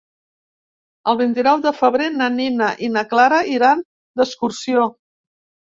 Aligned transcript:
El 1.11 1.19
vint-i-nou 1.19 1.61
de 1.65 1.73
febrer 1.81 2.07
na 2.15 2.29
Nina 2.37 2.71
i 2.87 2.91
na 2.97 3.05
Clara 3.13 3.43
iran 3.59 3.85
d'excursió. 4.19 4.91